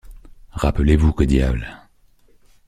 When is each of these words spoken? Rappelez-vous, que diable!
Rappelez-vous, 0.53 1.13
que 1.13 1.23
diable! 1.25 1.77